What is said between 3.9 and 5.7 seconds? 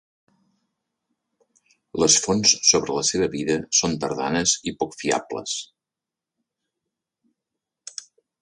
tardanes i poc fiables.